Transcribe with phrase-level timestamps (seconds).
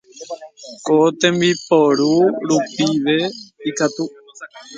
[0.85, 2.09] Ko tembiporu
[2.47, 3.17] rupive
[3.69, 4.03] ikatu